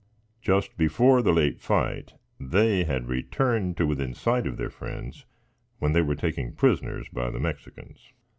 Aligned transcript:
Just 0.41 0.77
before 0.77 1.21
the 1.21 1.31
late 1.31 1.61
fight, 1.61 2.15
they 2.39 2.85
had 2.85 3.07
returned 3.07 3.77
to 3.77 3.85
within 3.85 4.15
sight 4.15 4.47
of 4.47 4.57
their 4.57 4.71
friends, 4.71 5.25
when 5.77 5.93
they 5.93 6.01
were 6.01 6.15
taken 6.15 6.53
prisoners 6.53 7.07
by 7.13 7.29
the 7.29 7.39
Mexicans. 7.39 7.99